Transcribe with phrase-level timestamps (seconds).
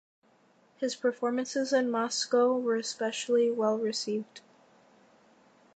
[0.77, 4.41] His performances in Moscow were especially well received.